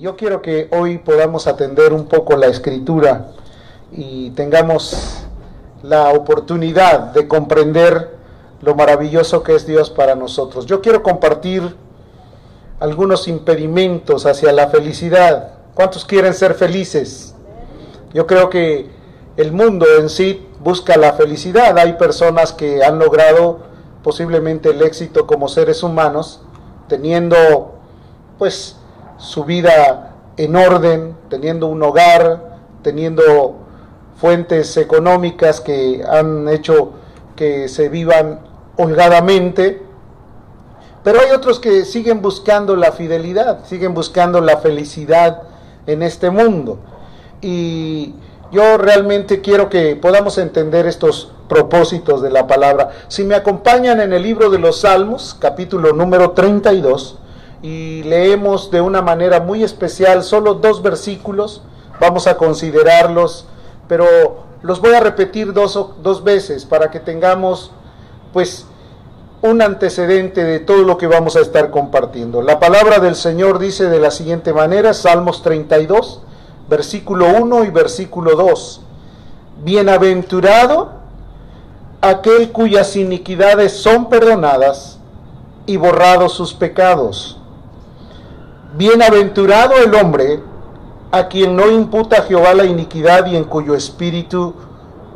[0.00, 3.30] Yo quiero que hoy podamos atender un poco la escritura
[3.90, 5.24] y tengamos
[5.82, 8.16] la oportunidad de comprender
[8.62, 10.66] lo maravilloso que es Dios para nosotros.
[10.66, 11.74] Yo quiero compartir
[12.78, 15.54] algunos impedimentos hacia la felicidad.
[15.74, 17.34] ¿Cuántos quieren ser felices?
[18.14, 18.88] Yo creo que
[19.36, 21.76] el mundo en sí busca la felicidad.
[21.76, 23.62] Hay personas que han logrado
[24.04, 26.40] posiblemente el éxito como seres humanos
[26.86, 27.74] teniendo
[28.38, 28.76] pues
[29.18, 33.56] su vida en orden, teniendo un hogar, teniendo
[34.16, 36.92] fuentes económicas que han hecho
[37.36, 38.40] que se vivan
[38.76, 39.82] holgadamente,
[41.04, 45.42] pero hay otros que siguen buscando la fidelidad, siguen buscando la felicidad
[45.86, 46.78] en este mundo.
[47.40, 48.14] Y
[48.50, 52.90] yo realmente quiero que podamos entender estos propósitos de la palabra.
[53.08, 57.18] Si me acompañan en el libro de los Salmos, capítulo número 32,
[57.62, 61.62] y leemos de una manera muy especial solo dos versículos,
[62.00, 63.46] vamos a considerarlos,
[63.88, 67.72] pero los voy a repetir dos, dos veces para que tengamos
[68.32, 68.66] pues
[69.42, 72.42] un antecedente de todo lo que vamos a estar compartiendo.
[72.42, 76.20] La palabra del Señor dice de la siguiente manera, Salmos 32,
[76.68, 78.80] versículo 1 y versículo 2.
[79.64, 80.98] Bienaventurado
[82.00, 84.98] aquel cuyas iniquidades son perdonadas
[85.66, 87.37] y borrados sus pecados.
[88.78, 90.38] Bienaventurado el hombre
[91.10, 94.54] a quien no imputa Jehová la iniquidad y en cuyo espíritu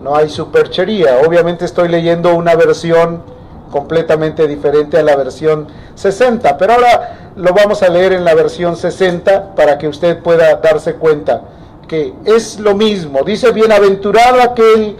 [0.02, 1.20] no hay superchería.
[1.24, 3.22] Obviamente estoy leyendo una versión
[3.70, 8.76] completamente diferente a la versión 60, pero ahora lo vamos a leer en la versión
[8.76, 11.42] 60 para que usted pueda darse cuenta
[11.86, 13.22] que es lo mismo.
[13.22, 14.96] Dice, bienaventurado aquel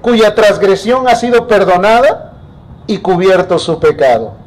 [0.00, 2.32] cuya transgresión ha sido perdonada
[2.86, 4.45] y cubierto su pecado.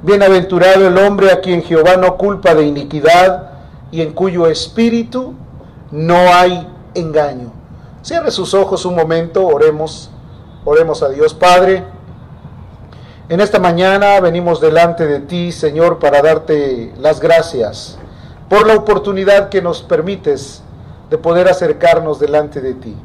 [0.00, 3.50] Bienaventurado el hombre a quien Jehová no culpa de iniquidad
[3.90, 5.34] y en cuyo espíritu
[5.90, 7.52] no hay engaño.
[8.02, 10.10] Cierre sus ojos un momento, oremos,
[10.64, 11.82] oremos a Dios Padre.
[13.28, 17.98] En esta mañana venimos delante de ti, Señor, para darte las gracias
[18.48, 20.62] por la oportunidad que nos permites
[21.10, 22.96] de poder acercarnos delante de ti.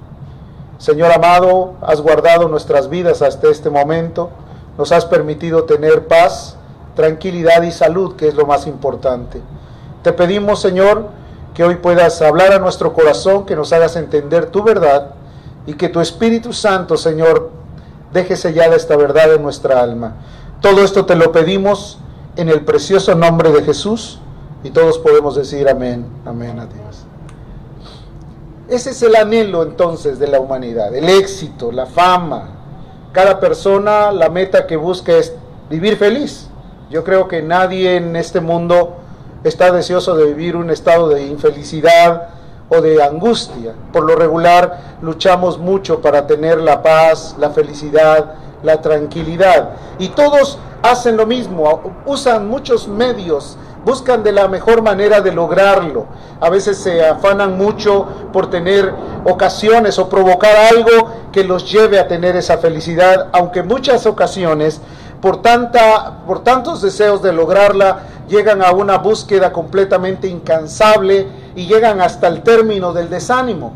[0.78, 4.30] Señor amado, has guardado nuestras vidas hasta este momento,
[4.78, 6.58] nos has permitido tener paz,
[6.96, 9.42] tranquilidad y salud, que es lo más importante.
[10.04, 11.10] Te pedimos, Señor,
[11.54, 15.12] que hoy puedas hablar a nuestro corazón, que nos hagas entender tu verdad
[15.66, 17.52] y que tu Espíritu Santo, Señor,
[18.12, 20.16] deje sellada esta verdad en nuestra alma.
[20.62, 22.00] Todo esto te lo pedimos
[22.36, 24.20] en el precioso nombre de Jesús
[24.64, 27.06] y todos podemos decir amén, amén a Dios.
[28.68, 32.50] Ese es el anhelo entonces de la humanidad, el éxito, la fama.
[33.12, 35.34] Cada persona la meta que busca es
[35.70, 36.48] vivir feliz.
[36.90, 38.98] Yo creo que nadie en este mundo
[39.44, 42.30] está deseoso de vivir un estado de infelicidad
[42.70, 43.74] o de angustia.
[43.92, 49.70] Por lo regular luchamos mucho para tener la paz, la felicidad, la tranquilidad.
[50.00, 56.06] Y todos hacen lo mismo, usan muchos medios, buscan de la mejor manera de lograrlo.
[56.40, 58.94] A veces se afanan mucho por tener
[59.26, 64.82] ocasiones o provocar algo que los lleve a tener esa felicidad, aunque muchas ocasiones
[65.24, 72.02] por, tanta, por tantos deseos de lograrla, llegan a una búsqueda completamente incansable y llegan
[72.02, 73.72] hasta el término del desánimo.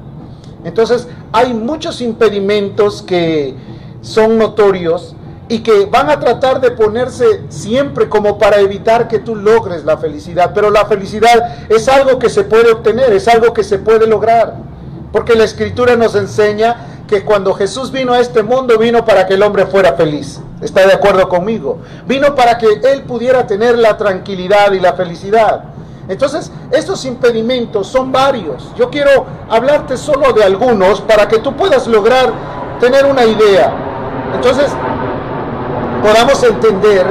[0.66, 3.56] Entonces hay muchos impedimentos que
[4.02, 5.16] son notorios
[5.47, 9.96] y que van a tratar de ponerse siempre como para evitar que tú logres la
[9.96, 10.52] felicidad.
[10.53, 14.56] Pero la felicidad es algo que se puede obtener, es algo que se puede lograr.
[15.13, 19.35] Porque la escritura nos enseña que cuando Jesús vino a este mundo vino para que
[19.35, 20.41] el hombre fuera feliz.
[20.62, 21.79] ¿Está de acuerdo conmigo?
[22.06, 25.63] Vino para que él pudiera tener la tranquilidad y la felicidad.
[26.09, 28.72] Entonces, estos impedimentos son varios.
[28.78, 32.31] Yo quiero hablarte solo de algunos para que tú puedas lograr
[32.79, 33.74] tener una idea.
[34.34, 34.72] Entonces,
[36.01, 37.06] podamos entender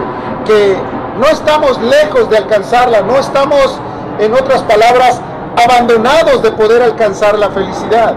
[0.44, 0.76] que
[1.18, 3.78] no estamos lejos de alcanzarla, no estamos,
[4.18, 5.20] en otras palabras,
[5.56, 8.14] abandonados de poder alcanzar la felicidad.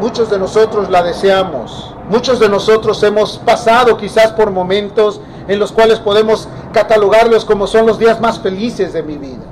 [0.00, 1.94] Muchos de nosotros la deseamos.
[2.08, 7.86] Muchos de nosotros hemos pasado quizás por momentos en los cuales podemos catalogarlos como son
[7.86, 9.44] los días más felices de mi vida.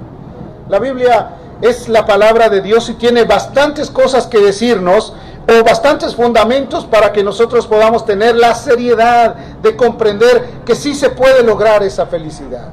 [0.69, 5.15] La Biblia es la palabra de Dios y tiene bastantes cosas que decirnos
[5.49, 11.11] o bastantes fundamentos para que nosotros podamos tener la seriedad de comprender que sí se
[11.11, 12.69] puede lograr esa felicidad.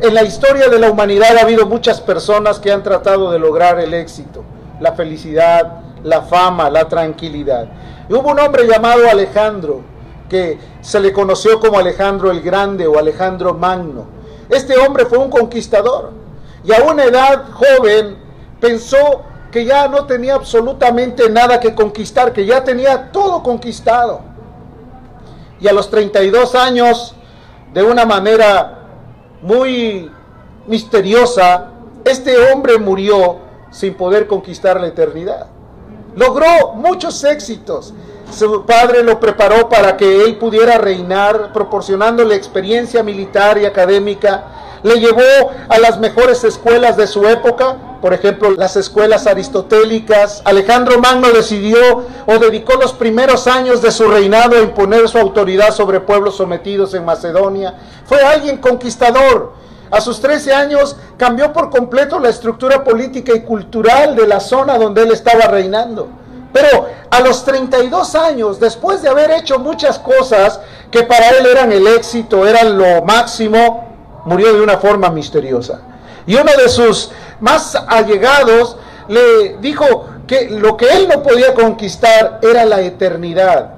[0.00, 3.78] En la historia de la humanidad ha habido muchas personas que han tratado de lograr
[3.80, 4.44] el éxito,
[4.80, 7.68] la felicidad, la fama, la tranquilidad.
[8.08, 9.82] Y hubo un hombre llamado Alejandro,
[10.28, 14.06] que se le conoció como Alejandro el Grande o Alejandro Magno.
[14.48, 16.12] Este hombre fue un conquistador.
[16.62, 18.16] y a una edad joven
[18.60, 24.20] pensó que ya no tenía absolutamente nada que conquistar, que ya tenía todo conquistado.
[25.60, 27.14] Y a los 32 años,
[27.72, 28.78] de una manera
[29.42, 30.10] muy
[30.66, 31.70] misteriosa,
[32.04, 33.38] este hombre murió
[33.70, 35.46] sin poder conquistar la eternidad.
[36.14, 37.94] Logró muchos éxitos.
[38.36, 44.44] Su padre lo preparó para que él pudiera reinar, proporcionándole experiencia militar y académica.
[44.82, 50.42] Le llevó a las mejores escuelas de su época, por ejemplo, las escuelas aristotélicas.
[50.44, 55.72] Alejandro Magno decidió o dedicó los primeros años de su reinado a imponer su autoridad
[55.72, 57.74] sobre pueblos sometidos en Macedonia.
[58.06, 59.52] Fue alguien conquistador.
[59.90, 64.78] A sus 13 años cambió por completo la estructura política y cultural de la zona
[64.78, 66.08] donde él estaba reinando.
[66.52, 70.60] Pero a los 32 años, después de haber hecho muchas cosas
[70.90, 75.80] que para él eran el éxito, eran lo máximo, murió de una forma misteriosa.
[76.26, 77.10] Y uno de sus
[77.40, 78.76] más allegados
[79.08, 83.74] le dijo que lo que él no podía conquistar era la eternidad.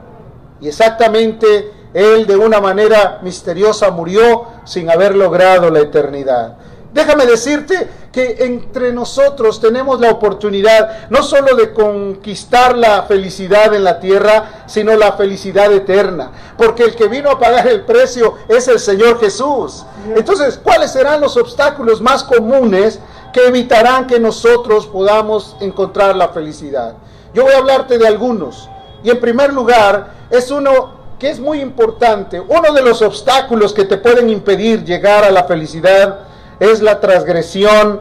[0.60, 6.56] Y exactamente él de una manera misteriosa murió sin haber logrado la eternidad.
[6.92, 13.84] Déjame decirte que entre nosotros tenemos la oportunidad no solo de conquistar la felicidad en
[13.84, 16.30] la tierra, sino la felicidad eterna.
[16.58, 19.86] Porque el que vino a pagar el precio es el Señor Jesús.
[20.14, 23.00] Entonces, ¿cuáles serán los obstáculos más comunes
[23.32, 26.94] que evitarán que nosotros podamos encontrar la felicidad?
[27.32, 28.68] Yo voy a hablarte de algunos.
[29.02, 32.40] Y en primer lugar, es uno que es muy importante.
[32.40, 36.18] Uno de los obstáculos que te pueden impedir llegar a la felicidad
[36.58, 38.00] es la transgresión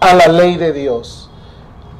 [0.00, 1.28] a la ley de Dios.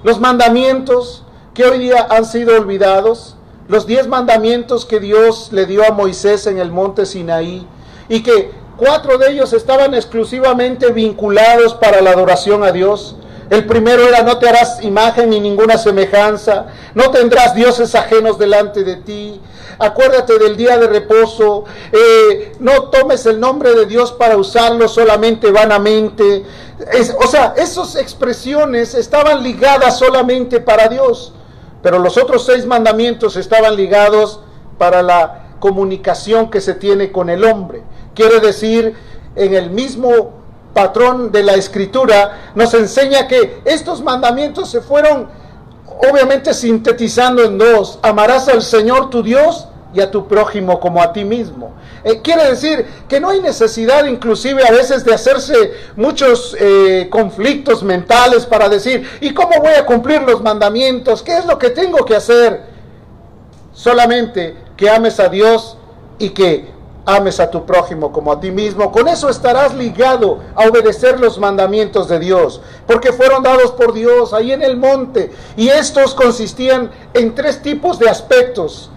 [0.03, 3.37] Los mandamientos que hoy día han sido olvidados,
[3.69, 7.67] los diez mandamientos que Dios le dio a Moisés en el monte Sinaí
[8.09, 13.17] y que cuatro de ellos estaban exclusivamente vinculados para la adoración a Dios.
[13.53, 18.83] El primero era no te harás imagen ni ninguna semejanza, no tendrás dioses ajenos delante
[18.83, 19.43] de ti,
[19.79, 25.51] acuérdate del día de reposo, eh, no tomes el nombre de Dios para usarlo solamente
[25.51, 26.45] vanamente.
[27.19, 31.35] o sea, esas expresiones estaban ligadas solamente para Dios,
[31.83, 34.41] pero los otros seis mandamientos estaban ligados
[34.79, 37.83] para la comunicación que se tiene con el hombre.
[38.15, 38.97] Quiere decir,
[39.37, 40.42] en el mismo
[40.75, 45.29] patrón de la escritura, nos enseña que estos mandamientos se fueron
[46.11, 47.99] obviamente sintetizando en dos.
[48.03, 51.75] Amarás al Señor tu Dios y a tu prójimo como a ti mismo.
[52.05, 57.83] Eh, quiere decir que no hay necesidad inclusive a veces de hacerse muchos eh, conflictos
[57.83, 61.23] mentales para decir, ¿y cómo voy a cumplir los mandamientos?
[61.23, 62.63] ¿Qué es lo que tengo que hacer?
[63.73, 65.77] Solamente que ames a Dios
[66.19, 66.71] y que
[67.05, 68.93] ames a tu prójimo como a ti mismo.
[68.93, 74.33] Con eso estarás ligado a obedecer los mandamientos de Dios, porque fueron dados por Dios
[74.33, 75.33] ahí en el monte.
[75.57, 78.91] Y estos consistían en tres tipos de aspectos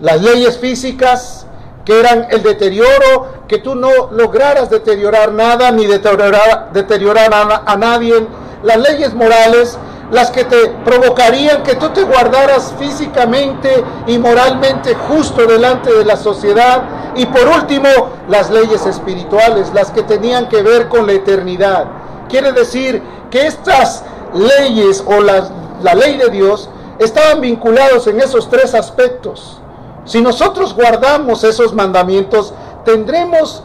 [0.00, 1.46] las leyes físicas,
[1.84, 7.76] que eran el deterioro, que tú no lograras deteriorar nada ni deteriorar, deteriorar a, a
[7.76, 8.26] nadie,
[8.62, 9.78] las leyes morales,
[10.12, 16.18] las que te provocarían que tú te guardaras físicamente y moralmente justo delante de la
[16.18, 16.82] sociedad.
[17.16, 17.88] Y por último,
[18.28, 21.86] las leyes espirituales, las que tenían que ver con la eternidad.
[22.28, 25.48] Quiere decir que estas leyes o la,
[25.82, 29.62] la ley de Dios estaban vinculados en esos tres aspectos.
[30.04, 32.52] Si nosotros guardamos esos mandamientos,
[32.84, 33.62] tendremos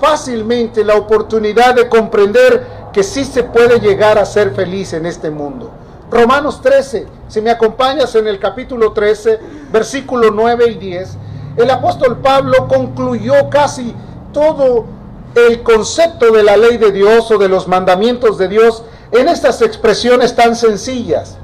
[0.00, 5.30] fácilmente la oportunidad de comprender que sí se puede llegar a ser feliz en este
[5.30, 5.70] mundo.
[6.10, 9.38] Romanos 13, si me acompañas en el capítulo 13,
[9.70, 11.16] versículo 9 y 10,
[11.56, 13.94] el apóstol Pablo concluyó casi
[14.32, 14.86] todo
[15.34, 19.60] el concepto de la ley de Dios o de los mandamientos de Dios en estas
[19.60, 21.36] expresiones tan sencillas.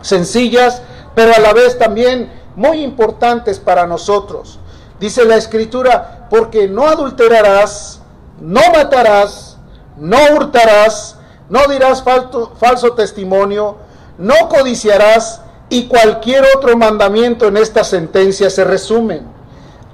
[0.00, 0.80] Sencillas,
[1.14, 4.58] pero a la vez también muy importantes para nosotros.
[4.98, 8.00] Dice la escritura, porque no adulterarás,
[8.40, 9.58] no matarás,
[9.96, 13.76] no hurtarás, no dirás falso, falso testimonio,
[14.18, 19.26] no codiciarás y cualquier otro mandamiento en esta sentencia se resumen.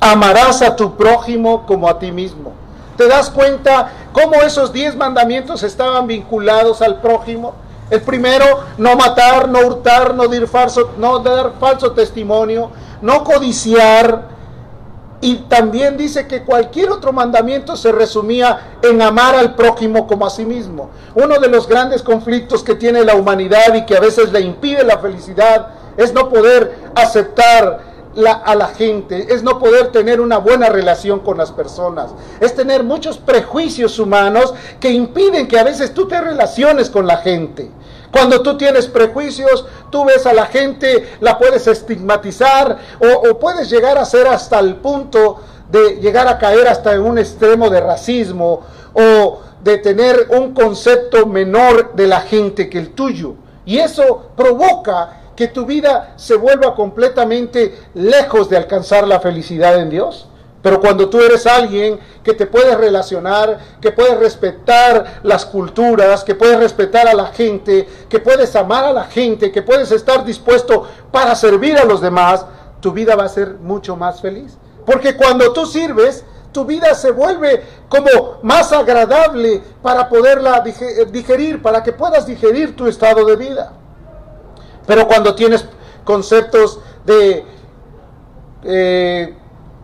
[0.01, 2.53] Amarás a tu prójimo como a ti mismo.
[2.97, 7.55] ¿Te das cuenta cómo esos diez mandamientos estaban vinculados al prójimo?
[7.91, 8.45] El primero,
[8.79, 12.71] no matar, no hurtar, no falso, no dar falso testimonio,
[13.03, 14.40] no codiciar.
[15.23, 20.31] Y también dice que cualquier otro mandamiento se resumía en amar al prójimo como a
[20.31, 20.91] sí mismo.
[21.15, 24.83] Uno de los grandes conflictos que tiene la humanidad y que a veces le impide
[24.83, 27.91] la felicidad es no poder aceptar
[28.45, 32.11] a la gente, es no poder tener una buena relación con las personas,
[32.41, 37.19] es tener muchos prejuicios humanos que impiden que a veces tú te relaciones con la
[37.19, 37.71] gente.
[38.11, 43.99] Cuando tú tienes prejuicios, tú ves a la gente, la puedes estigmatizar o, puedes llegar
[43.99, 45.41] a ser hasta el punto
[45.71, 48.63] de llegar a caer hasta en un extremo de racismo
[48.93, 53.35] o de tener un concepto menor de la gente que el tuyo.
[53.65, 59.91] Y eso provoca que tu vida se vuelva completamente lejos de alcanzar la felicidad en
[59.91, 60.27] Dios.
[60.63, 66.35] Pero cuando tú eres alguien que te puedes relacionar, que puedes respetar las culturas, que
[66.35, 70.87] puedes respetar a la gente, que puedes amar a la gente, que puedes estar dispuesto
[71.11, 72.45] para servir a los demás,
[72.81, 74.59] tu vida va a ser mucho más feliz.
[74.85, 80.63] Porque cuando tú sirves, tu vida se vuelve como más agradable para poderla
[81.11, 83.73] digerir, para que puedas digerir tu estado de vida.
[84.87, 85.65] Pero cuando tienes
[86.05, 87.45] conceptos de
[88.65, 89.35] eh,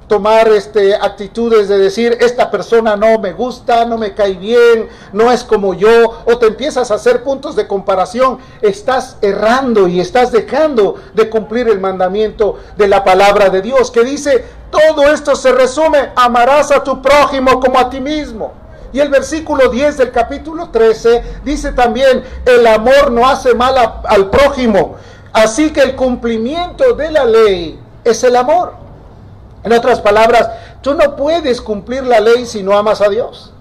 [0.09, 5.33] tomar este, actitudes de decir, esta persona no me gusta, no me cae bien, no
[5.33, 10.31] es como yo, o te empiezas a hacer puntos de comparación, estás errando y estás
[10.31, 15.53] dejando de cumplir el mandamiento de la palabra de Dios, que dice, todo esto se
[15.53, 18.53] resume, amarás a tu prójimo como a ti mismo.
[18.93, 24.31] Y el versículo 10 del capítulo 13 dice también, el amor no hace mal al
[24.31, 24.97] prójimo.
[25.33, 28.86] Así que el cumplimiento de la ley es el amor.
[29.65, 30.49] En otras palabras,
[30.81, 33.53] tú no puedes cumplir la ley si no amas a Dios.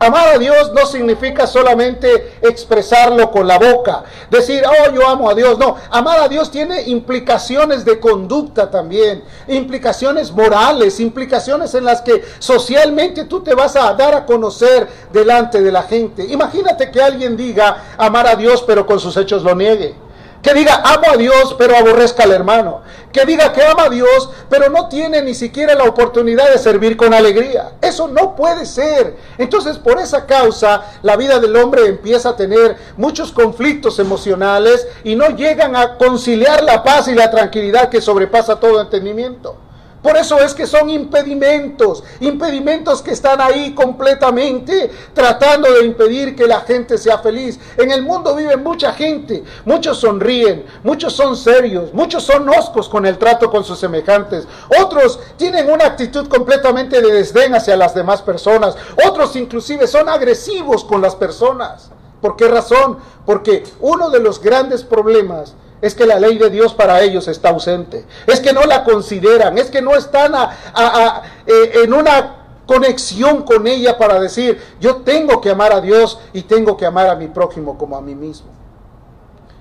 [0.00, 5.34] Amar a Dios no significa solamente expresarlo con la boca, decir, oh, yo amo a
[5.34, 5.58] Dios.
[5.58, 12.22] No, amar a Dios tiene implicaciones de conducta también, implicaciones morales, implicaciones en las que
[12.38, 16.24] socialmente tú te vas a dar a conocer delante de la gente.
[16.26, 19.96] Imagínate que alguien diga amar a Dios pero con sus hechos lo niegue.
[20.42, 22.82] Que diga amo a Dios pero aborrezca al hermano.
[23.12, 26.96] Que diga que ama a Dios pero no tiene ni siquiera la oportunidad de servir
[26.96, 27.72] con alegría.
[27.80, 29.16] Eso no puede ser.
[29.36, 35.16] Entonces por esa causa la vida del hombre empieza a tener muchos conflictos emocionales y
[35.16, 39.67] no llegan a conciliar la paz y la tranquilidad que sobrepasa todo entendimiento.
[40.02, 46.46] Por eso es que son impedimentos, impedimentos que están ahí completamente tratando de impedir que
[46.46, 47.58] la gente sea feliz.
[47.76, 53.06] En el mundo vive mucha gente, muchos sonríen, muchos son serios, muchos son oscos con
[53.06, 54.46] el trato con sus semejantes,
[54.80, 60.84] otros tienen una actitud completamente de desdén hacia las demás personas, otros inclusive son agresivos
[60.84, 61.90] con las personas.
[62.20, 62.98] ¿Por qué razón?
[63.24, 67.50] Porque uno de los grandes problemas es que la ley de Dios para ellos está
[67.50, 68.04] ausente.
[68.26, 69.58] Es que no la consideran.
[69.58, 75.50] Es que no están eh, en una conexión con ella para decir, yo tengo que
[75.50, 78.48] amar a Dios y tengo que amar a mi prójimo como a mí mismo.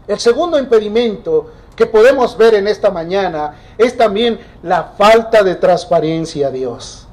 [0.07, 6.47] El segundo impedimento que podemos ver en esta mañana es también la falta de transparencia
[6.47, 7.07] a Dios.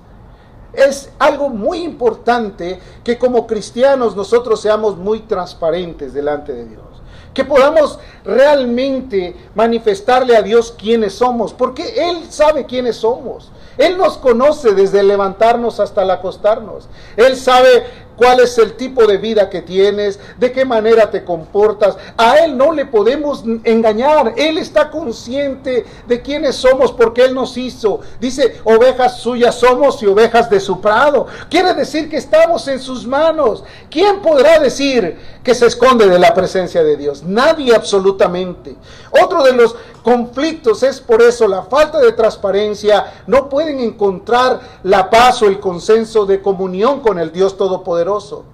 [0.72, 6.93] Es algo muy importante que como cristianos nosotros seamos muy transparentes delante de Dios
[7.34, 13.50] que podamos realmente manifestarle a Dios quiénes somos, porque Él sabe quiénes somos.
[13.76, 16.88] Él nos conoce desde levantarnos hasta el acostarnos.
[17.16, 17.84] Él sabe
[18.16, 21.96] cuál es el tipo de vida que tienes, de qué manera te comportas.
[22.16, 24.34] A Él no le podemos engañar.
[24.36, 28.00] Él está consciente de quiénes somos porque Él nos hizo.
[28.20, 31.26] Dice, ovejas suyas somos y ovejas de su prado.
[31.48, 33.64] Quiere decir que estamos en sus manos.
[33.90, 37.22] ¿Quién podrá decir que se esconde de la presencia de Dios?
[37.22, 38.74] Nadie absolutamente.
[39.22, 43.12] Otro de los conflictos es por eso la falta de transparencia.
[43.26, 48.46] No pueden encontrar la paz o el consenso de comunión con el Dios Todopoderoso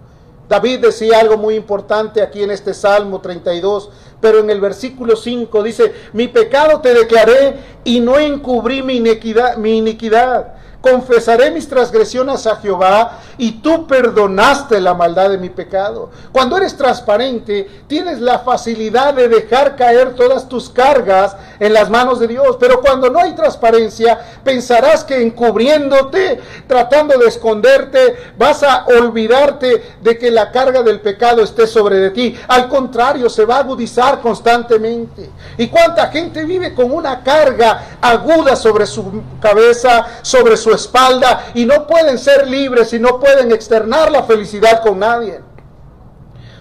[0.51, 3.89] David decía algo muy importante aquí en este Salmo 32,
[4.21, 7.55] pero en el versículo 5 dice, mi pecado te declaré
[7.85, 9.59] y no encubrí mi iniquidad.
[9.59, 16.11] Mi iniquidad confesaré mis transgresiones a Jehová y tú perdonaste la maldad de mi pecado.
[16.33, 22.19] Cuando eres transparente, tienes la facilidad de dejar caer todas tus cargas en las manos
[22.19, 22.57] de Dios.
[22.59, 30.19] Pero cuando no hay transparencia, pensarás que encubriéndote, tratando de esconderte, vas a olvidarte de
[30.19, 32.37] que la carga del pecado esté sobre de ti.
[32.49, 35.31] Al contrario, se va a agudizar constantemente.
[35.59, 41.65] ¿Y cuánta gente vive con una carga aguda sobre su cabeza, sobre su espalda y
[41.65, 45.41] no pueden ser libres y no pueden externar la felicidad con nadie.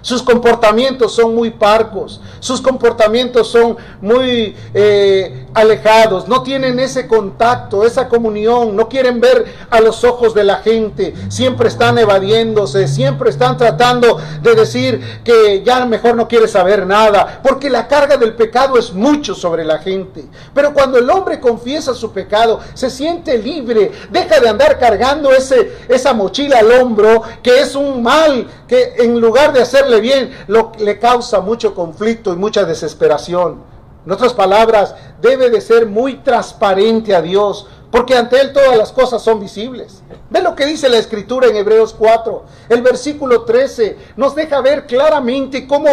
[0.01, 7.86] Sus comportamientos son muy parcos, sus comportamientos son muy eh, alejados, no tienen ese contacto,
[7.86, 13.29] esa comunión, no quieren ver a los ojos de la gente, siempre están evadiéndose, siempre
[13.29, 18.36] están tratando de decir que ya mejor no quiere saber nada, porque la carga del
[18.36, 20.25] pecado es mucho sobre la gente.
[20.53, 25.74] Pero cuando el hombre confiesa su pecado, se siente libre, deja de andar cargando ese,
[25.89, 30.72] esa mochila al hombro, que es un mal que en lugar de hacer bien, lo,
[30.77, 33.63] le causa mucho conflicto y mucha desesperación.
[34.05, 38.91] En otras palabras, debe de ser muy transparente a Dios, porque ante Él todas las
[38.91, 40.01] cosas son visibles.
[40.29, 44.86] Ve lo que dice la Escritura en Hebreos 4, el versículo 13, nos deja ver
[44.86, 45.89] claramente cómo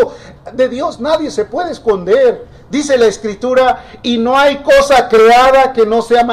[0.53, 2.57] de Dios nadie se puede esconder.
[2.69, 6.25] Dice la escritura, y no hay cosa creada que no sea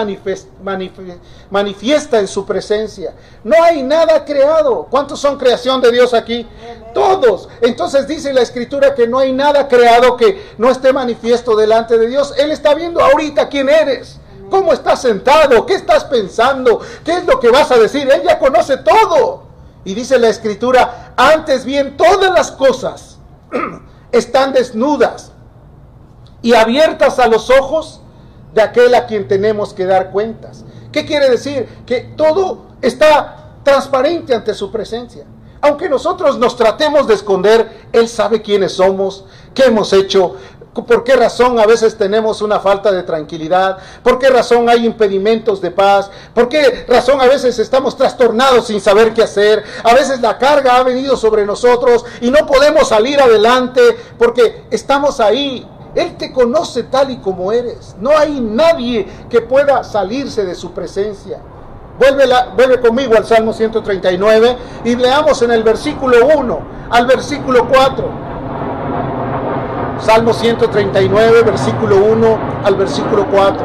[1.51, 3.13] manifiesta en su presencia.
[3.43, 4.87] No hay nada creado.
[4.89, 6.47] ¿Cuántos son creación de Dios aquí?
[6.95, 7.49] Todos.
[7.61, 12.07] Entonces dice la escritura que no hay nada creado que no esté manifiesto delante de
[12.07, 12.33] Dios.
[12.35, 14.19] Él está viendo ahorita quién eres.
[14.53, 15.65] ¿Cómo estás sentado?
[15.65, 16.79] ¿Qué estás pensando?
[17.03, 18.07] ¿Qué es lo que vas a decir?
[18.07, 19.47] Él ya conoce todo.
[19.83, 23.17] Y dice la escritura, antes bien todas las cosas
[24.11, 25.31] están desnudas
[26.43, 28.01] y abiertas a los ojos
[28.53, 30.63] de aquel a quien tenemos que dar cuentas.
[30.91, 31.67] ¿Qué quiere decir?
[31.87, 35.25] Que todo está transparente ante su presencia.
[35.61, 40.35] Aunque nosotros nos tratemos de esconder, Él sabe quiénes somos, qué hemos hecho,
[40.73, 45.61] por qué razón a veces tenemos una falta de tranquilidad, por qué razón hay impedimentos
[45.61, 50.19] de paz, por qué razón a veces estamos trastornados sin saber qué hacer, a veces
[50.21, 53.81] la carga ha venido sobre nosotros y no podemos salir adelante
[54.17, 57.95] porque estamos ahí él te conoce tal y como eres.
[57.99, 61.39] No hay nadie que pueda salirse de su presencia.
[61.99, 68.32] Vuelve, conmigo al Salmo 139 y leamos en el versículo 1 al versículo 4.
[70.03, 73.63] Salmo 139, versículo 1 al versículo 4.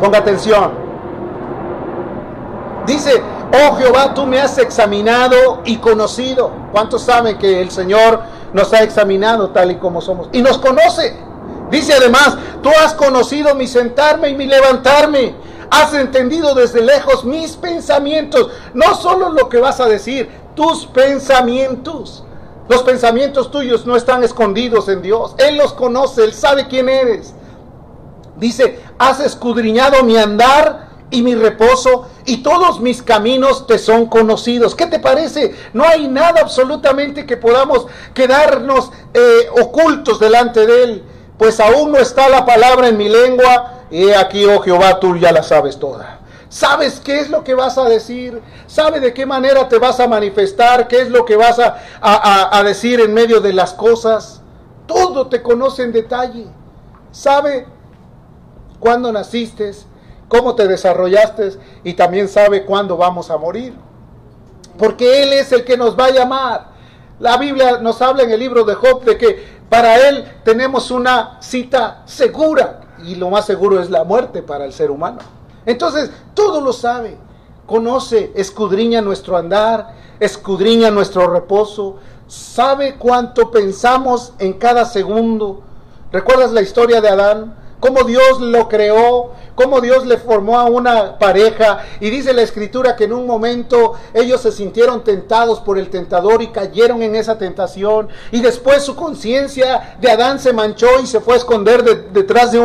[0.00, 0.72] Ponga atención.
[2.86, 3.22] Dice,
[3.52, 6.50] Oh Jehová, tú me has examinado y conocido.
[6.72, 8.20] ¿Cuántos saben que el Señor
[8.52, 10.28] nos ha examinado tal y como somos?
[10.32, 11.16] Y nos conoce.
[11.70, 15.36] Dice además, tú has conocido mi sentarme y mi levantarme.
[15.70, 18.50] Has entendido desde lejos mis pensamientos.
[18.74, 22.24] No solo lo que vas a decir, tus pensamientos.
[22.68, 25.34] Los pensamientos tuyos no están escondidos en Dios.
[25.38, 27.34] Él los conoce, Él sabe quién eres.
[28.36, 34.74] Dice, has escudriñado mi andar y mi reposo y todos mis caminos te son conocidos.
[34.74, 35.54] ¿Qué te parece?
[35.72, 41.04] No hay nada absolutamente que podamos quedarnos eh, ocultos delante de Él,
[41.38, 45.30] pues aún no está la palabra en mi lengua y aquí, oh Jehová, tú ya
[45.30, 46.20] la sabes toda.
[46.54, 48.40] ¿Sabes qué es lo que vas a decir?
[48.68, 50.86] ¿Sabe de qué manera te vas a manifestar?
[50.86, 54.40] ¿Qué es lo que vas a, a decir en medio de las cosas?
[54.86, 56.46] Todo te conoce en detalle.
[57.10, 57.66] ¿Sabe
[58.78, 59.72] cuándo naciste?
[60.28, 63.74] cómo te desarrollaste y también sabe cuándo vamos a morir.
[64.78, 66.66] Porque Él es el que nos va a llamar.
[67.20, 71.38] La Biblia nos habla en el libro de Job de que para Él tenemos una
[71.40, 75.18] cita segura y lo más seguro es la muerte para el ser humano.
[75.66, 77.16] Entonces, todo lo sabe,
[77.66, 81.96] conoce, escudriña nuestro andar, escudriña nuestro reposo,
[82.26, 85.62] sabe cuánto pensamos en cada segundo.
[86.12, 87.63] ¿Recuerdas la historia de Adán?
[87.84, 91.84] Cómo Dios lo creó, cómo Dios le formó a una pareja.
[92.00, 96.40] Y dice la escritura que en un momento ellos se sintieron tentados por el tentador
[96.40, 98.08] y cayeron en esa tentación.
[98.32, 102.58] Y después su conciencia de Adán se manchó y se fue a esconder detrás de,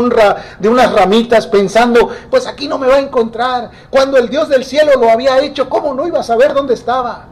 [0.60, 3.72] de unas ramitas pensando, pues aquí no me va a encontrar.
[3.90, 7.28] Cuando el Dios del cielo lo había hecho, ¿cómo no iba a saber dónde estaba?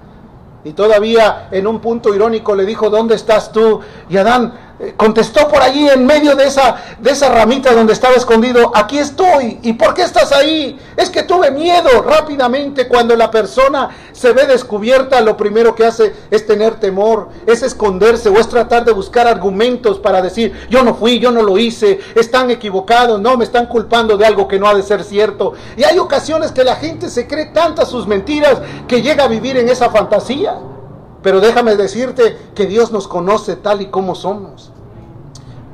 [0.65, 3.79] Y todavía en un punto irónico le dijo, ¿dónde estás tú?
[4.09, 8.71] Y Adán contestó por allí en medio de esa, de esa ramita donde estaba escondido,
[8.75, 9.59] aquí estoy.
[9.63, 10.79] ¿Y por qué estás ahí?
[10.95, 16.13] Es que tuve miedo rápidamente cuando la persona se ve descubierta, lo primero que hace
[16.29, 20.95] es tener temor, es esconderse o es tratar de buscar argumentos para decir, yo no
[20.95, 24.67] fui, yo no lo hice, están equivocados, no, me están culpando de algo que no
[24.67, 25.53] ha de ser cierto.
[25.75, 29.57] Y hay ocasiones que la gente se cree tantas sus mentiras que llega a vivir
[29.57, 30.55] en esa fantasía.
[31.27, 34.71] Pero déjame decirte que Dios nos conoce tal y como somos.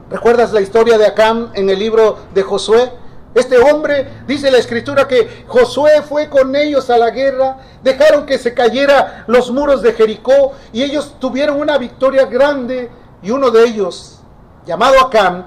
[0.10, 2.92] ¿Recuerdas la historia de Acán en el libro de Josué?
[3.36, 8.40] Este hombre, dice la escritura, que Josué fue con ellos a la guerra, dejaron que
[8.40, 12.90] se cayera los muros de Jericó y ellos tuvieron una victoria grande
[13.22, 14.22] y uno de ellos,
[14.66, 15.46] llamado Acán,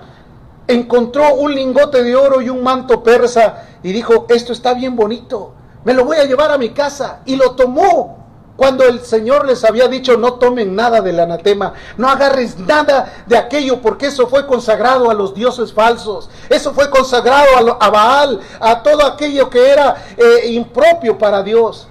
[0.69, 5.55] encontró un lingote de oro y un manto persa y dijo, esto está bien bonito,
[5.83, 8.26] me lo voy a llevar a mi casa y lo tomó
[8.57, 13.37] Cuando el Señor les había dicho no tomen nada del anatema, no agarres nada de
[13.37, 18.83] aquello, porque eso fue consagrado a los dioses falsos, eso fue consagrado a, Baal, a
[18.83, 21.89] todo aquello que era eh, impropio para Dios.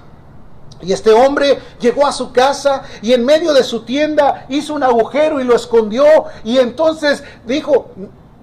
[0.82, 4.82] Y este hombre llegó a su casa y en medio de su tienda hizo un
[4.82, 6.04] agujero y lo escondió.
[6.44, 7.90] Y entonces dijo,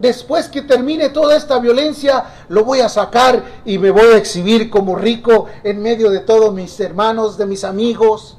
[0.04, 4.70] después que termine toda esta violencia, lo voy a sacar y me voy a exhibir
[4.70, 8.38] como rico en medio de todos mis hermanos, de mis amigos.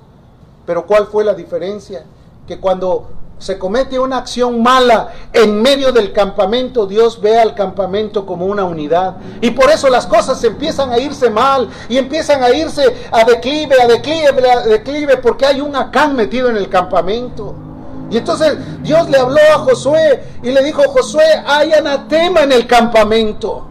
[0.66, 2.04] Pero ¿cuál fue la diferencia?
[2.46, 8.26] Que cuando se comete una acción mala en medio del campamento, Dios ve al campamento
[8.26, 9.16] como una unidad.
[9.40, 13.80] Y por eso las cosas empiezan a irse mal y empiezan a irse a declive,
[13.80, 17.54] a declive, a declive, porque hay un acán metido en el campamento.
[18.14, 22.64] Y entonces Dios le habló a Josué y le dijo, Josué, hay anatema en el
[22.64, 23.66] campamento.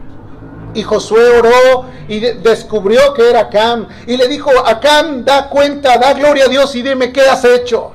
[0.73, 3.87] Y Josué oró y descubrió que era Acán.
[4.05, 7.92] Y le dijo, Acán, da cuenta, da gloria a Dios y dime qué has hecho.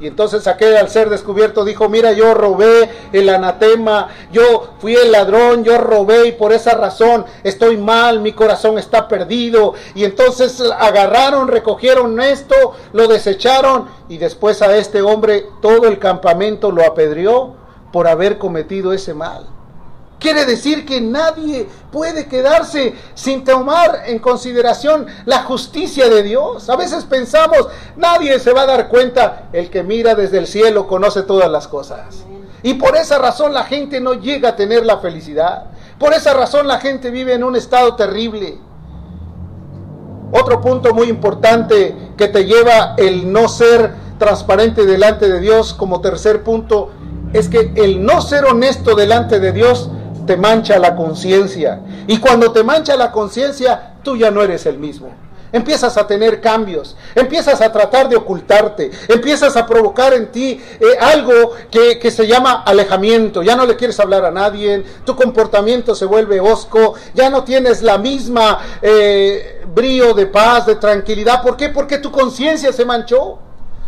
[0.00, 5.12] Y entonces aquel al ser descubierto dijo, mira, yo robé el anatema, yo fui el
[5.12, 9.74] ladrón, yo robé y por esa razón estoy mal, mi corazón está perdido.
[9.94, 12.54] Y entonces agarraron, recogieron esto,
[12.92, 17.54] lo desecharon y después a este hombre todo el campamento lo apedreó
[17.92, 19.53] por haber cometido ese mal.
[20.24, 26.70] Quiere decir que nadie puede quedarse sin tomar en consideración la justicia de Dios.
[26.70, 30.86] A veces pensamos, nadie se va a dar cuenta, el que mira desde el cielo
[30.86, 32.24] conoce todas las cosas.
[32.62, 35.66] Y por esa razón la gente no llega a tener la felicidad.
[35.98, 38.56] Por esa razón la gente vive en un estado terrible.
[40.32, 46.00] Otro punto muy importante que te lleva el no ser transparente delante de Dios como
[46.00, 46.92] tercer punto
[47.34, 49.90] es que el no ser honesto delante de Dios
[50.26, 51.80] te mancha la conciencia.
[52.06, 55.10] Y cuando te mancha la conciencia, tú ya no eres el mismo.
[55.52, 60.98] Empiezas a tener cambios, empiezas a tratar de ocultarte, empiezas a provocar en ti eh,
[61.00, 63.40] algo que, se llama alejamiento.
[63.40, 67.82] Ya no le quieres hablar a nadie, tu comportamiento se vuelve osco, ya no tienes
[67.82, 71.40] la misma eh, brío de paz, de tranquilidad.
[71.40, 71.68] ¿Por qué?
[71.68, 73.38] Porque tu conciencia se manchó.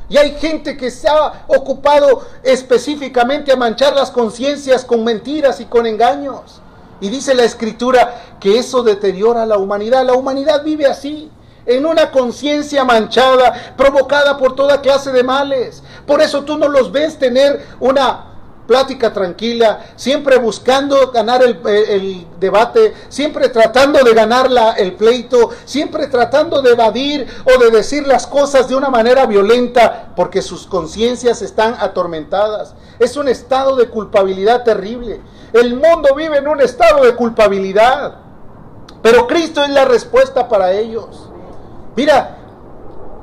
[0.09, 5.65] Y hay gente que se ha ocupado específicamente a manchar las conciencias con mentiras y
[5.65, 6.61] con engaños.
[7.01, 10.05] Y dice la escritura que eso deteriora a la humanidad.
[10.05, 11.31] La humanidad vive así,
[11.67, 15.83] en una conciencia manchada, provocada por toda clase de males.
[16.07, 18.36] Por eso tú no los ves tener una
[18.67, 26.09] plática tranquila, siempre buscando ganar el, debate, siempre tratando de ganar la, el pleito, siempre
[26.09, 31.43] tratando de evadir o de decir las cosas de una manera violenta, porque sus conciencias
[31.43, 32.75] están atormentadas.
[32.99, 35.21] Es un estado de culpabilidad terrible.
[35.53, 38.17] El mundo vive en un estado de culpabilidad,
[39.03, 41.31] pero Cristo es la respuesta para ellos.
[41.95, 42.36] Mira,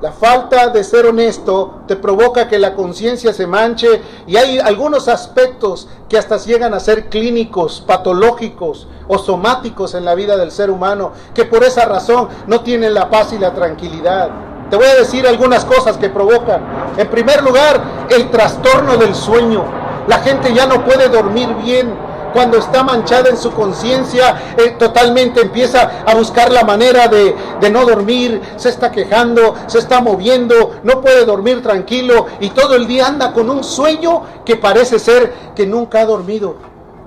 [0.04, 5.08] la falta de ser honesto te provoca que la conciencia se manche y hay algunos
[5.08, 10.70] aspectos que hasta llegan a ser clínicos, patológicos o somáticos en la vida del ser
[10.72, 14.30] humano, que por esa razón no tienen la paz y la tranquilidad.
[14.70, 16.94] Te voy a decir algunas cosas que provocan.
[16.98, 19.64] En primer lugar, el trastorno del sueño.
[20.10, 21.96] La gente ya no puede dormir bien
[22.34, 27.36] cuando está manchada en su conciencia, eh, totalmente empieza a buscar la manera de,
[27.72, 32.88] no dormir, se está quejando, se está moviendo, no puede dormir tranquilo y todo el
[32.88, 36.56] día anda con un sueño que parece ser que nunca ha dormido.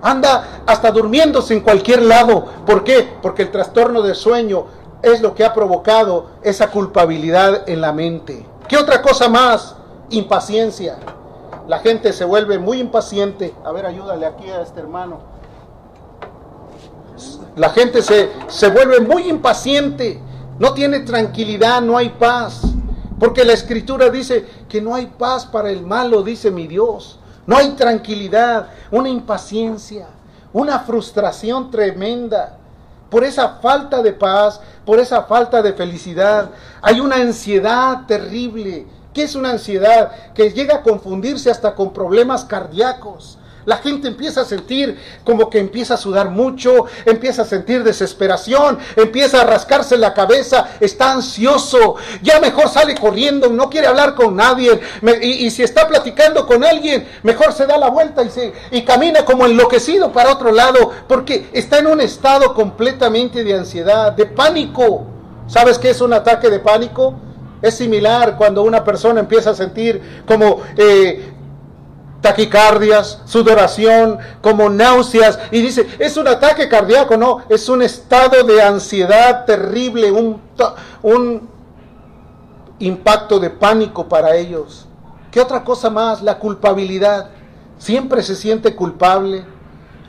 [0.02, 2.46] Anda hasta durmiéndose en cualquier lado.
[2.64, 3.08] ¿Por qué?
[3.20, 4.66] Porque el trastorno de sueño
[5.02, 8.46] es lo que ha provocado esa culpabilidad en la mente.
[8.68, 9.74] ¿Qué otra cosa más?
[10.10, 10.98] Impaciencia
[11.68, 13.54] la gente se vuelve muy impaciente.
[13.64, 15.18] A ver, ayúdale aquí a este hermano.
[17.56, 20.20] La gente se, se vuelve muy impaciente.
[20.58, 22.62] No tiene tranquilidad, no hay paz.
[23.18, 27.18] Porque la escritura dice que no hay paz para el malo, dice mi Dios.
[27.46, 30.06] No hay tranquilidad, una impaciencia,
[30.52, 32.58] una frustración tremenda.
[33.10, 36.50] Por esa falta de paz, por esa falta de felicidad,
[36.82, 40.12] hay una ansiedad terrible ¿Qué es una ansiedad?
[40.34, 43.38] Que llega a confundirse hasta con problemas cardíacos.
[43.64, 48.78] La gente empieza a sentir como que empieza a sudar mucho, empieza a sentir desesperación,
[48.94, 54.36] empieza a rascarse la cabeza, está ansioso, ya mejor sale corriendo, no quiere hablar con
[54.36, 54.78] nadie,
[55.22, 59.24] y, si está platicando con alguien, mejor se da la vuelta y, se, y camina
[59.24, 65.06] como enloquecido para otro lado, porque está en un estado completamente de ansiedad, de pánico.
[65.46, 67.14] ¿Sabes qué es un ataque de pánico?
[67.66, 71.32] Es similar cuando una persona empieza a sentir como eh,
[72.20, 78.62] taquicardias, sudoración, como náuseas, y dice, es un ataque cardíaco, no, es un estado de
[78.62, 80.40] ansiedad terrible, un,
[81.02, 81.48] un
[82.78, 84.86] impacto de pánico para ellos.
[85.32, 86.22] ¿Qué otra cosa más?
[86.22, 87.30] La culpabilidad.
[87.78, 89.44] Siempre se siente culpable.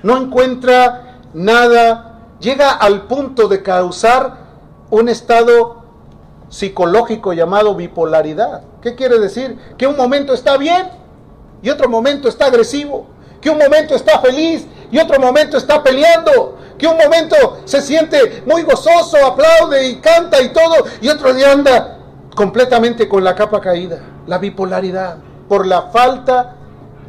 [0.04, 2.20] No encuentra nada.
[2.39, 4.38] Llega al punto de causar
[4.89, 5.76] un estado
[6.49, 8.62] psicológico llamado bipolaridad.
[8.81, 9.57] ¿Qué quiere decir?
[9.77, 10.89] Que un momento está bien
[11.62, 13.07] y otro momento está agresivo.
[13.41, 16.57] Que un momento está feliz y otro momento está peleando.
[16.77, 20.86] Que un momento se siente muy gozoso, aplaude y canta y todo.
[21.01, 21.99] Y otro día anda
[22.36, 23.99] completamente con la capa caída.
[24.25, 25.17] La bipolaridad.
[25.47, 26.55] Por la falta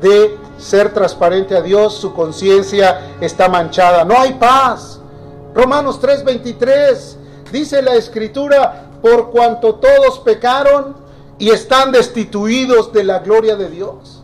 [0.01, 4.05] de ser transparente a Dios, su conciencia está manchada.
[4.05, 5.01] No hay paz.
[5.55, 7.17] Romanos 3:23
[7.51, 10.97] dice la escritura, por cuanto todos pecaron
[11.39, 14.23] y están destituidos de la gloria de Dios.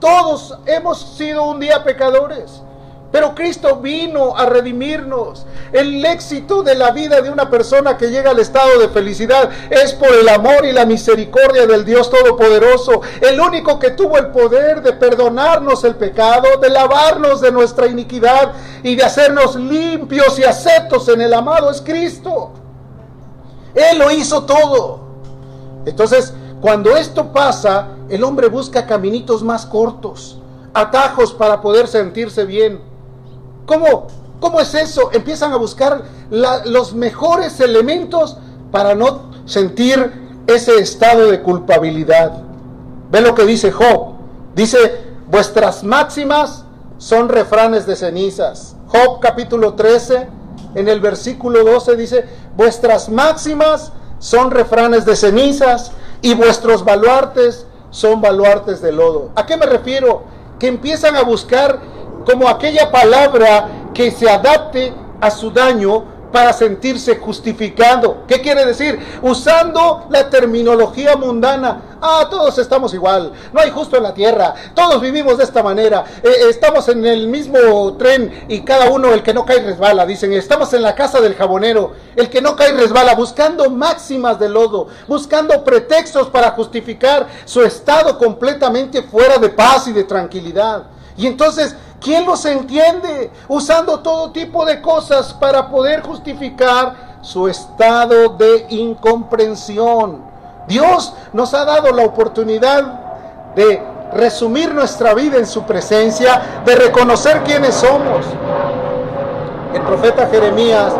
[0.00, 2.62] Todos hemos sido un día pecadores.
[3.10, 5.46] Pero Cristo vino a redimirnos.
[5.72, 9.94] El éxito de la vida de una persona que llega al estado de felicidad es
[9.94, 13.00] por el amor y la misericordia del Dios Todopoderoso.
[13.22, 18.52] El único que tuvo el poder de perdonarnos el pecado, de lavarnos de nuestra iniquidad
[18.82, 22.52] y de hacernos limpios y aceptos en el amado es Cristo.
[23.74, 25.00] Él lo hizo todo.
[25.86, 30.38] Entonces, cuando esto pasa, el hombre busca caminitos más cortos,
[30.74, 32.80] atajos para poder sentirse bien.
[33.66, 34.08] ¿Cómo,
[34.40, 35.10] cómo es eso?
[35.12, 38.36] Empiezan a buscar los mejores elementos
[38.72, 40.12] para no sentir
[40.46, 42.42] ese estado de culpabilidad.
[43.10, 44.14] Ve lo que dice Job.
[44.54, 45.00] Dice,
[45.30, 46.64] vuestras máximas
[46.98, 48.76] son refranes de cenizas.
[48.88, 50.28] Job capítulo 13,
[50.78, 52.24] en el versículo 12 dice,
[52.56, 55.90] vuestras máximas son refranes de cenizas
[56.22, 59.30] y vuestros baluartes son baluartes de lodo.
[59.34, 60.22] ¿A qué me refiero?
[60.60, 61.80] Que empiezan a buscar
[62.24, 68.26] como aquella palabra que se adapte a su daño para sentirse justificado.
[68.26, 68.98] ¿Qué quiere decir?
[69.22, 71.82] Usando la terminología mundana.
[72.00, 73.32] Ah, todos estamos igual.
[73.52, 74.54] No hay justo en la tierra.
[74.74, 76.04] Todos vivimos de esta manera.
[76.22, 80.06] Eh, estamos en el mismo tren y cada uno el que no cae resbala.
[80.06, 81.92] Dicen, estamos en la casa del jabonero.
[82.14, 83.14] El que no cae resbala.
[83.14, 84.88] Buscando máximas de lodo.
[85.06, 90.84] Buscando pretextos para justificar su estado completamente fuera de paz y de tranquilidad.
[91.16, 93.30] Y entonces ¿Quién los entiende?
[93.48, 100.22] Usando todo tipo de cosas para poder justificar su estado de incomprensión.
[100.68, 103.82] Dios nos ha dado la oportunidad de
[104.12, 108.24] resumir nuestra vida en su presencia, de reconocer quiénes somos.
[109.74, 110.92] El profeta Jeremías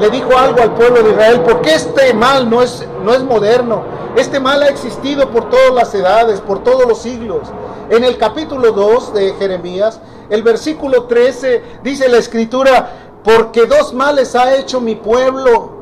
[0.00, 3.82] le dijo algo al pueblo de Israel, porque este mal no es, no es moderno,
[4.16, 7.48] este mal ha existido por todas las edades, por todos los siglos.
[7.90, 10.00] En el capítulo 2 de Jeremías,
[10.30, 12.90] el versículo 13 dice la escritura,
[13.24, 15.78] porque dos males ha hecho mi pueblo.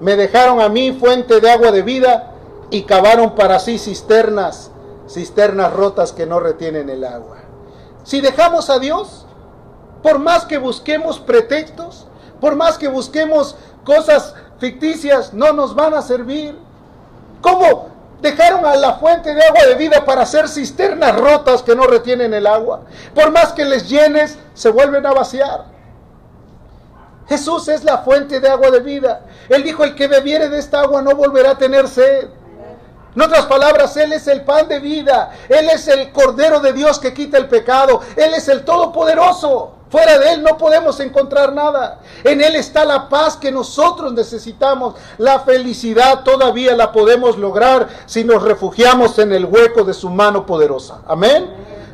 [0.00, 2.34] Me dejaron a mí fuente de agua de vida
[2.70, 4.70] y cavaron para sí cisternas,
[5.08, 7.38] cisternas rotas que no retienen el agua.
[8.04, 9.26] Si dejamos a Dios,
[10.02, 12.06] por más que busquemos pretextos,
[12.40, 16.56] por más que busquemos cosas ficticias, no nos van a servir.
[17.40, 21.86] ¿Cómo Dejaron a la fuente de agua de vida para hacer cisternas rotas que no
[21.86, 22.82] retienen el agua.
[23.14, 25.66] Por más que les llenes, se vuelven a vaciar.
[27.28, 29.20] Jesús es la fuente de agua de vida.
[29.48, 32.28] Él dijo, el que bebiere de esta agua no volverá a tener sed.
[33.14, 35.30] En otras palabras, Él es el pan de vida.
[35.48, 38.00] Él es el Cordero de Dios que quita el pecado.
[38.16, 39.77] Él es el Todopoderoso.
[39.90, 42.00] Fuera de Él no podemos encontrar nada.
[42.22, 44.94] En Él está la paz que nosotros necesitamos.
[45.16, 50.44] La felicidad todavía la podemos lograr si nos refugiamos en el hueco de su mano
[50.44, 51.00] poderosa.
[51.06, 51.50] Amén.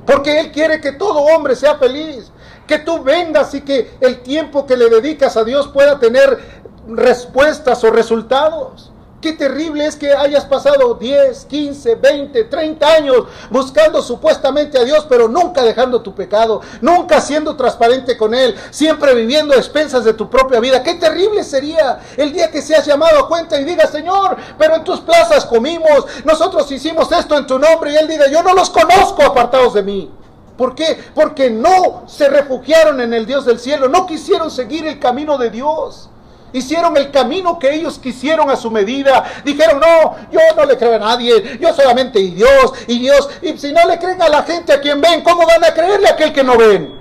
[0.06, 2.30] Porque Él quiere que todo hombre sea feliz.
[2.66, 7.84] Que tú vengas y que el tiempo que le dedicas a Dios pueda tener respuestas
[7.84, 8.90] o resultados.
[9.24, 15.06] Qué terrible es que hayas pasado 10, 15, 20, 30 años buscando supuestamente a Dios,
[15.08, 20.12] pero nunca dejando tu pecado, nunca siendo transparente con Él, siempre viviendo a expensas de
[20.12, 20.82] tu propia vida.
[20.82, 24.84] Qué terrible sería el día que seas llamado a cuenta y digas, Señor, pero en
[24.84, 28.68] tus plazas comimos, nosotros hicimos esto en tu nombre, y Él diga, yo no los
[28.68, 30.10] conozco apartados de mí.
[30.58, 31.02] ¿Por qué?
[31.14, 35.48] Porque no se refugiaron en el Dios del cielo, no quisieron seguir el camino de
[35.48, 36.10] Dios.
[36.54, 39.24] Hicieron el camino que ellos quisieron a su medida.
[39.44, 43.28] Dijeron, no, yo no le creo a nadie, yo solamente y Dios, y Dios.
[43.42, 46.08] Y si no le creen a la gente a quien ven, ¿cómo van a creerle
[46.08, 46.93] a aquel que no ven?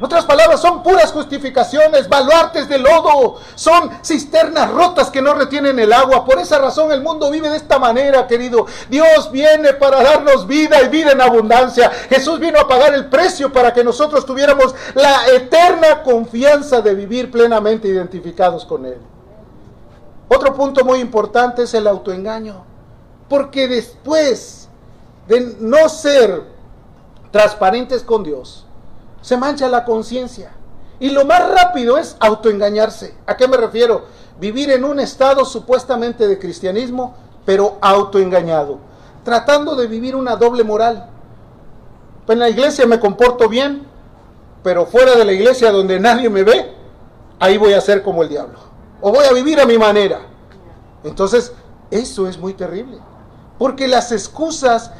[0.00, 5.92] Otras palabras, son puras justificaciones, baluartes de lodo, son cisternas rotas que no retienen el
[5.92, 6.24] agua.
[6.24, 8.66] Por esa razón el mundo vive de esta manera, querido.
[8.88, 11.90] Dios viene para darnos vida y vida en abundancia.
[12.08, 17.30] Jesús vino a pagar el precio para que nosotros tuviéramos la eterna confianza de vivir
[17.30, 18.98] plenamente identificados con Él.
[20.28, 22.64] Otro punto muy importante es el autoengaño.
[23.28, 24.68] Porque después
[25.28, 26.42] de no ser
[27.30, 28.66] transparentes con Dios,
[29.24, 30.52] se mancha la conciencia.
[31.00, 33.14] Y lo más rápido es autoengañarse.
[33.24, 34.04] ¿A qué me refiero?
[34.38, 37.14] Vivir en un estado supuestamente de cristianismo,
[37.46, 38.80] pero autoengañado.
[39.24, 41.08] Tratando de vivir una doble moral.
[42.28, 43.86] En la iglesia me comporto bien,
[44.62, 46.74] pero fuera de la iglesia donde nadie me ve,
[47.40, 48.58] ahí voy a ser como el diablo.
[49.00, 50.20] O voy a vivir a mi manera.
[51.02, 51.54] Entonces,
[51.90, 52.98] eso es muy terrible.
[53.58, 54.90] Porque las excusas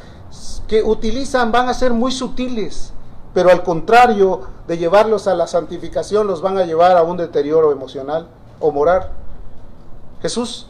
[0.67, 2.91] que utilizan van a ser muy sutiles,
[3.35, 7.71] pero al contrario de llevarlos a la santificación, los van a llevar a un deterioro
[7.71, 8.27] emocional
[8.59, 9.11] o moral.
[10.23, 10.67] Jesús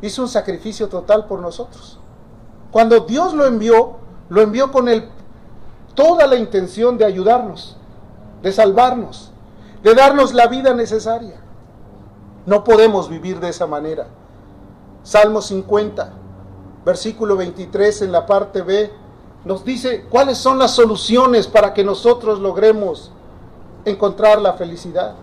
[0.00, 1.98] hizo un sacrificio total por nosotros.
[2.70, 3.96] Cuando Dios lo envió,
[4.28, 5.08] lo envió con el,
[5.96, 7.76] toda la intención de ayudarnos
[8.42, 9.32] de salvarnos,
[9.82, 11.34] de darnos la vida necesaria.
[12.46, 14.06] No podemos vivir de esa manera.
[15.02, 16.12] Salmo 50,
[16.84, 18.92] versículo 23 en la parte B,
[19.46, 23.12] nos dice cuáles son las soluciones para que nosotros logremos
[23.84, 25.14] encontrar la felicidad.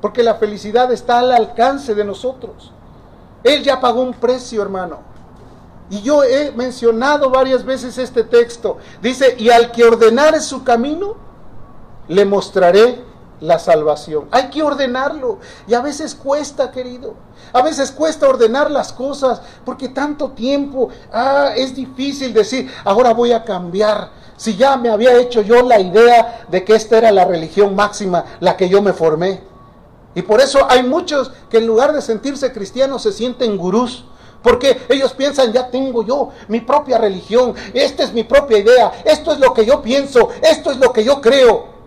[0.00, 2.70] Porque la felicidad está al alcance de nosotros.
[3.42, 5.00] Él ya pagó un precio, hermano.
[5.90, 8.78] Y yo he mencionado varias veces este texto.
[9.02, 11.16] Dice, y al que ordenare su camino,
[12.06, 13.04] le mostraré
[13.40, 14.28] la salvación.
[14.30, 15.38] Hay que ordenarlo.
[15.66, 17.14] Y a veces cuesta, querido.
[17.52, 23.32] A veces cuesta ordenar las cosas porque tanto tiempo, ah, es difícil decir, ahora voy
[23.32, 24.10] a cambiar.
[24.36, 28.24] Si ya me había hecho yo la idea de que esta era la religión máxima,
[28.40, 29.42] la que yo me formé.
[30.14, 34.04] Y por eso hay muchos que en lugar de sentirse cristianos se sienten gurús.
[34.42, 39.32] Porque ellos piensan, ya tengo yo mi propia religión, esta es mi propia idea, esto
[39.32, 41.77] es lo que yo pienso, esto es lo que yo creo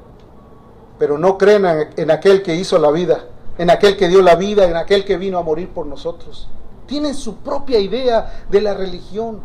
[1.02, 1.66] pero no creen
[1.98, 3.24] en aquel que hizo la vida,
[3.58, 6.48] en aquel que dio la vida, en aquel que vino a morir por nosotros.
[6.86, 9.40] Tienen su propia idea de la religión.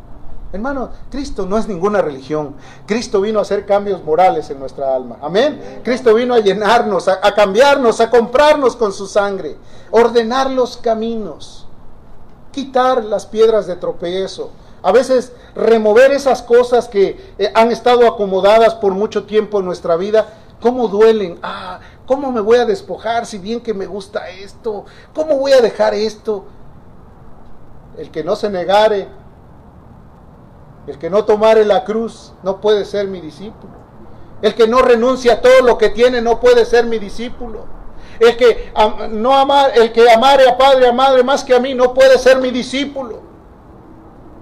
[0.52, 2.56] Hermano, Cristo no es ninguna religión.
[2.84, 5.16] Cristo vino a hacer cambios morales en nuestra alma.
[5.22, 5.80] Amén.
[5.82, 9.56] Cristo vino a llenarnos, a, cambiarnos, a comprarnos con su sangre,
[9.90, 11.66] ordenar los caminos,
[12.52, 14.50] quitar las piedras de tropiezo.
[14.82, 19.96] A veces remover esas cosas que eh, han estado acomodadas por mucho tiempo en nuestra
[19.96, 20.34] vida
[20.66, 21.38] ¿Cómo duelen?
[21.44, 24.84] Ah, ¿cómo me voy a despojar si bien que me gusta esto?
[25.14, 26.44] ¿Cómo voy a dejar esto?
[27.96, 29.06] El que no se negare,
[30.88, 33.74] el que no tomare la cruz, no puede ser mi discípulo.
[34.42, 37.66] El que no renuncia a todo lo que tiene, no puede ser mi discípulo.
[38.18, 38.72] El que,
[39.12, 42.18] no amar, el que amare a padre, a madre más que a mí, no puede
[42.18, 43.20] ser mi discípulo.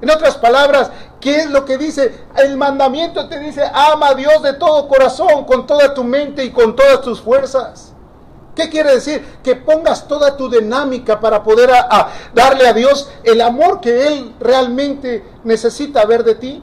[0.04, 2.12] En otras palabras, ¿qué es lo que dice?
[2.36, 6.50] El mandamiento te dice, ama a Dios de todo corazón, con toda tu mente y
[6.50, 7.94] con todas tus fuerzas.
[8.54, 9.24] ¿Qué quiere decir?
[9.42, 11.70] Que pongas toda tu dinámica para poder
[12.34, 16.62] darle a Dios el amor que Él realmente necesita ver de ti.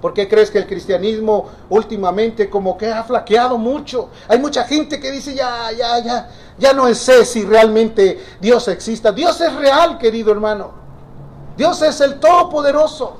[0.00, 4.10] ¿Por qué crees que el cristianismo últimamente como que ha flaqueado mucho?
[4.28, 9.10] Hay mucha gente que dice, ya, ya, ya, ya no sé si realmente Dios exista.
[9.10, 10.85] Dios es real, querido hermano.
[11.56, 13.16] Dios es el Todopoderoso.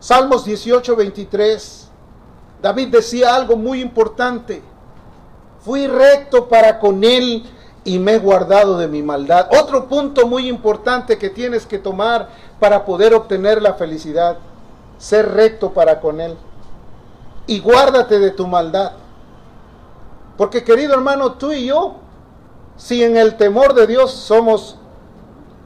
[0.00, 1.88] Salmos 18, 23.
[2.62, 4.62] David decía algo muy importante.
[5.64, 7.44] Fui recto para con él
[7.84, 9.48] y me he guardado de mi maldad.
[9.58, 12.28] Otro punto muy importante que tienes que tomar
[12.58, 14.36] para poder obtener la felicidad.
[14.98, 16.36] Ser recto para con él.
[17.46, 18.92] Y guárdate de tu maldad.
[20.36, 21.96] Porque querido hermano, tú y yo,
[22.76, 24.79] si en el temor de Dios somos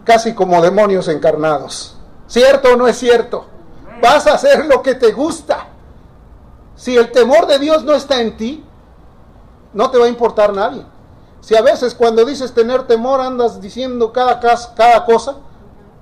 [0.04, 1.96] casi como demonios encarnados.
[2.26, 3.46] ¿Cierto o no es cierto?
[4.02, 5.68] Vas a hacer lo que te gusta.
[6.76, 8.64] Si el temor de Dios no está en ti,
[9.72, 10.84] no te va a importar nadie.
[11.40, 14.40] Si a veces cuando dices tener temor andas diciendo cada,
[15.04, 15.36] cosa,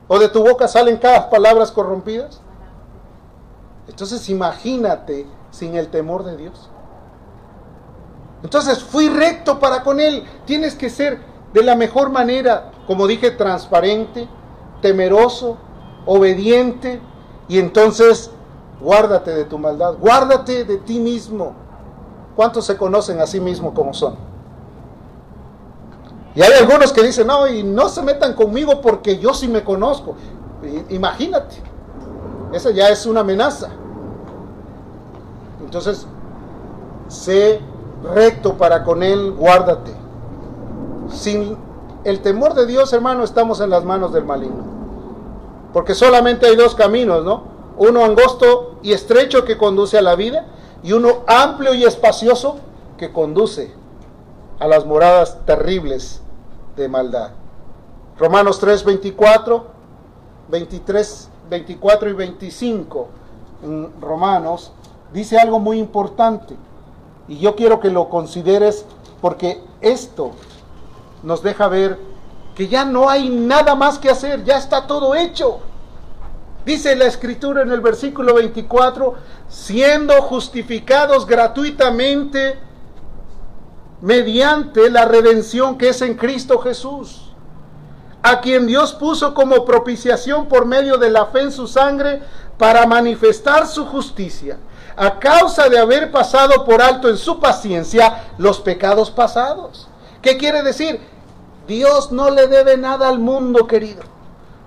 [0.08, 2.40] o de tu boca salen cada palabras corrompidas,
[3.88, 6.70] entonces imagínate sin el temor de Dios.
[8.42, 10.24] Entonces fui recto para con Él.
[10.46, 11.20] Tienes que ser
[11.52, 14.28] de la mejor manera, como dije, transparente,
[14.80, 15.56] temeroso,
[16.06, 17.00] obediente,
[17.48, 18.30] y entonces
[18.80, 21.54] guárdate de tu maldad, guárdate de ti mismo.
[22.34, 24.16] ¿Cuántos se conocen a sí mismos como son?
[26.34, 29.62] Y hay algunos que dicen, no, y no se metan conmigo porque yo sí me
[29.62, 30.14] conozco.
[30.88, 31.56] Imagínate,
[32.52, 33.68] esa ya es una amenaza.
[35.62, 36.06] Entonces,
[37.08, 37.60] sé
[38.14, 39.92] recto para con él, guárdate.
[41.08, 41.56] Sin
[42.04, 44.64] el temor de Dios, hermano, estamos en las manos del maligno.
[45.72, 47.44] Porque solamente hay dos caminos, ¿no?
[47.76, 50.46] Uno angosto y estrecho que conduce a la vida
[50.82, 52.56] y uno amplio y espacioso
[52.98, 53.72] que conduce
[54.58, 56.20] a las moradas terribles
[56.76, 57.30] de maldad.
[58.18, 59.62] Romanos 3:24
[60.52, 63.08] 23, 24 y 25
[63.64, 64.72] en Romanos,
[65.12, 66.56] dice algo muy importante.
[67.26, 68.84] Y yo quiero que lo consideres
[69.20, 70.32] porque esto
[71.22, 71.98] nos deja ver
[72.54, 75.60] que ya no hay nada más que hacer, ya está todo hecho.
[76.64, 79.14] Dice la escritura en el versículo 24,
[79.48, 82.58] siendo justificados gratuitamente
[84.00, 87.32] mediante la redención que es en Cristo Jesús,
[88.22, 92.22] a quien Dios puso como propiciación por medio de la fe en su sangre
[92.58, 94.58] para manifestar su justicia,
[94.96, 99.88] a causa de haber pasado por alto en su paciencia los pecados pasados.
[100.20, 101.00] ¿Qué quiere decir?
[101.66, 104.02] Dios no le debe nada al mundo, querido.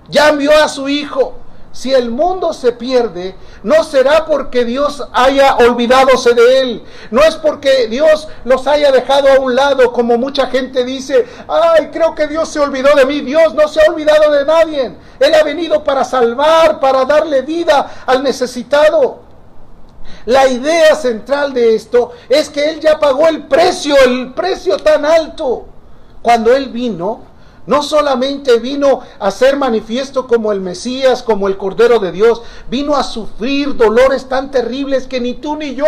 [0.10, 1.36] Ya envió a su Hijo
[1.76, 7.36] si el mundo se pierde, no será porque Dios haya olvidadose de él, no es
[7.36, 12.28] porque Dios los haya dejado a un lado, como mucha gente dice, ay, creo que
[12.28, 15.84] Dios se olvidó de mí, Dios no se ha olvidado de nadie, Él ha venido
[15.84, 19.20] para salvar, para darle vida al necesitado.
[20.28, 25.04] La idea central de esto es que Él ya pagó el precio, el precio tan
[25.06, 25.66] alto.
[26.26, 27.20] Cuando Él vino,
[27.68, 32.96] no solamente vino a ser manifiesto como el Mesías, como el Cordero de Dios, vino
[32.96, 35.86] a sufrir dolores tan terribles que ni tú ni yo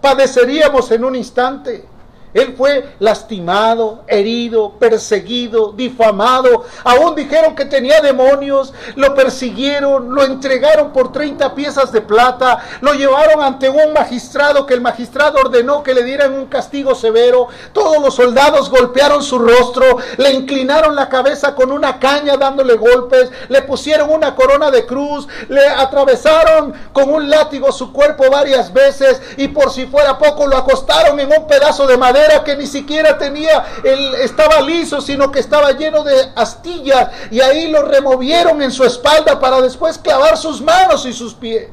[0.00, 1.88] padeceríamos en un instante.
[2.32, 6.64] Él fue lastimado, herido, perseguido, difamado.
[6.84, 12.92] Aún dijeron que tenía demonios, lo persiguieron, lo entregaron por 30 piezas de plata, lo
[12.94, 17.48] llevaron ante un magistrado que el magistrado ordenó que le dieran un castigo severo.
[17.72, 23.30] Todos los soldados golpearon su rostro, le inclinaron la cabeza con una caña dándole golpes,
[23.48, 29.20] le pusieron una corona de cruz, le atravesaron con un látigo su cuerpo varias veces
[29.36, 33.18] y por si fuera poco lo acostaron en un pedazo de madera que ni siquiera
[33.18, 37.08] tenía, el, estaba liso, sino que estaba lleno de astillas.
[37.30, 41.70] Y ahí lo removieron en su espalda para después clavar sus manos y sus pies.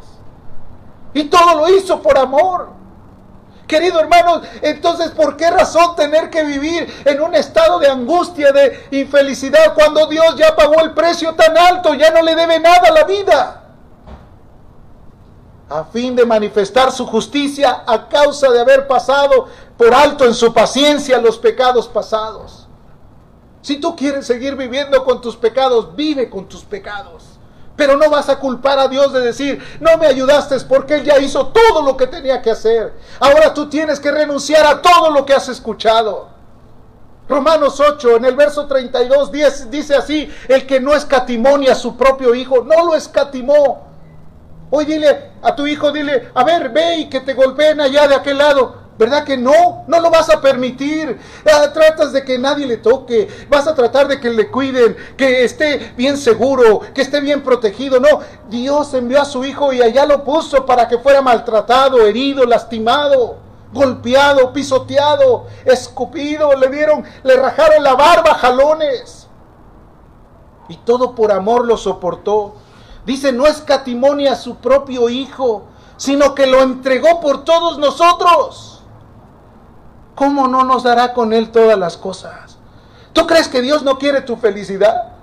[1.13, 2.69] Y todo lo hizo por amor.
[3.67, 8.87] Querido hermano, entonces, ¿por qué razón tener que vivir en un estado de angustia, de
[8.91, 12.91] infelicidad, cuando Dios ya pagó el precio tan alto, ya no le debe nada a
[12.91, 13.66] la vida?
[15.69, 19.47] A fin de manifestar su justicia a causa de haber pasado
[19.77, 22.67] por alto en su paciencia los pecados pasados.
[23.61, 27.23] Si tú quieres seguir viviendo con tus pecados, vive con tus pecados.
[27.75, 31.19] Pero no vas a culpar a Dios de decir, no me ayudaste porque Él ya
[31.19, 32.93] hizo todo lo que tenía que hacer.
[33.19, 36.29] Ahora tú tienes que renunciar a todo lo que has escuchado.
[37.27, 39.31] Romanos 8, en el verso 32,
[39.69, 43.85] dice así, el que no escatimonia a su propio hijo, no lo escatimó,
[44.69, 48.15] Hoy dile a tu hijo, dile, a ver, ve y que te golpeen allá de
[48.15, 48.87] aquel lado.
[48.97, 49.83] ¿Verdad que no?
[49.87, 51.19] No lo vas a permitir.
[51.45, 53.27] Ah, tratas de que nadie le toque.
[53.47, 57.99] Vas a tratar de que le cuiden, que esté bien seguro, que esté bien protegido.
[57.99, 62.43] No, Dios envió a su hijo y allá lo puso para que fuera maltratado, herido,
[62.45, 63.37] lastimado,
[63.71, 66.55] golpeado, pisoteado, escupido.
[66.55, 69.27] Le dieron, le rajaron la barba, jalones.
[70.69, 72.55] Y todo por amor lo soportó.
[73.07, 75.63] Dice, no escatimonia a su propio Hijo,
[75.95, 78.81] sino que lo entregó por todos nosotros.
[80.13, 82.57] ¿Cómo no nos dará con Él todas las cosas?
[83.13, 85.16] ¿Tú crees que Dios no quiere tu felicidad?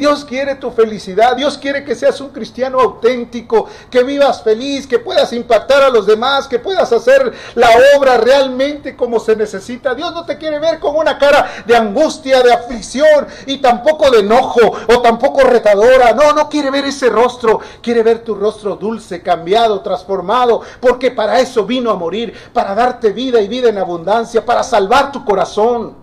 [0.00, 4.98] Dios quiere tu felicidad, Dios quiere que seas un cristiano auténtico, que vivas feliz, que
[4.98, 9.94] puedas impactar a los demás, que puedas hacer la obra realmente como se necesita.
[9.94, 14.20] Dios no te quiere ver con una cara de angustia, de aflicción y tampoco de
[14.20, 16.14] enojo o tampoco retadora.
[16.14, 21.40] No, no quiere ver ese rostro, quiere ver tu rostro dulce, cambiado, transformado, porque para
[21.40, 25.99] eso vino a morir, para darte vida y vida en abundancia, para salvar tu corazón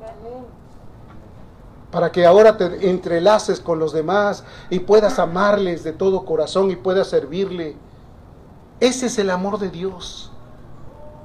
[1.98, 6.76] para que ahora te entrelaces con los demás y puedas amarles de todo corazón y
[6.76, 7.76] puedas servirle.
[8.80, 10.30] Ese es el amor de Dios.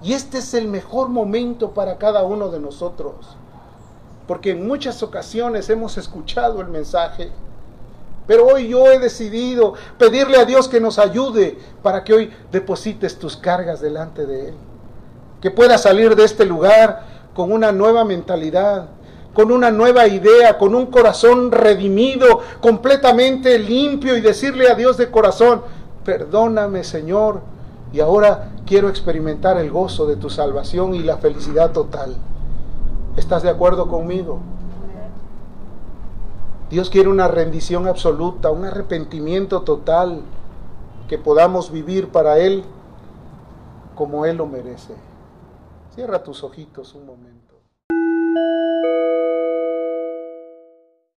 [0.03, 3.37] Y este es el mejor momento para cada uno de nosotros.
[4.27, 7.31] Porque en muchas ocasiones hemos escuchado el mensaje.
[8.27, 13.19] Pero hoy yo he decidido pedirle a Dios que nos ayude para que hoy deposites
[13.19, 14.55] tus cargas delante de Él.
[15.43, 17.05] Que puedas salir de este lugar
[17.35, 18.89] con una nueva mentalidad,
[19.35, 25.11] con una nueva idea, con un corazón redimido, completamente limpio y decirle a Dios de
[25.11, 25.63] corazón,
[26.05, 27.41] perdóname Señor,
[27.93, 32.17] y ahora quiero experimentar el gozo de tu salvación y la felicidad total.
[33.17, 34.41] ¿Estás de acuerdo conmigo?
[36.71, 40.23] Dios quiere una rendición absoluta, un arrepentimiento total,
[41.07, 42.65] que podamos vivir para Él
[43.95, 44.95] como Él lo merece.
[45.95, 47.42] Cierra tus ojitos un momento.